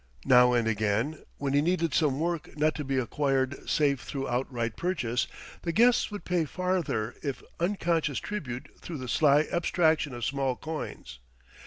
Now 0.25 0.53
and 0.53 0.67
again, 0.67 1.21
when 1.37 1.53
he 1.53 1.61
needed 1.61 1.93
some 1.93 2.19
work 2.19 2.57
not 2.57 2.73
to 2.73 2.83
be 2.83 2.97
acquired 2.97 3.69
save 3.69 3.99
through 4.01 4.27
outright 4.27 4.75
purchase, 4.75 5.27
the 5.61 5.71
guests 5.71 6.09
would 6.09 6.25
pay 6.25 6.43
further 6.45 7.13
if 7.21 7.43
unconscious 7.59 8.17
tribute 8.17 8.67
through 8.79 8.97
the 8.97 9.07
sly 9.07 9.41
abstraction 9.51 10.15
of 10.15 10.25
small 10.25 10.55
coins. 10.55 11.19